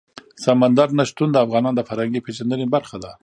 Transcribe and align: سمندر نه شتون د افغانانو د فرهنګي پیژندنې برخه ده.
سمندر 0.43 0.89
نه 0.97 1.03
شتون 1.09 1.29
د 1.31 1.37
افغانانو 1.45 1.77
د 1.77 1.81
فرهنګي 1.89 2.21
پیژندنې 2.25 2.65
برخه 2.75 2.97
ده. 3.03 3.11